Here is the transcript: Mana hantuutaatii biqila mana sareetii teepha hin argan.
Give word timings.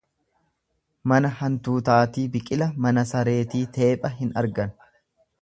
Mana 1.11 1.29
hantuutaatii 1.41 2.23
biqila 2.37 2.69
mana 2.87 3.05
sareetii 3.11 3.63
teepha 3.77 4.13
hin 4.23 4.35
argan. 4.45 4.75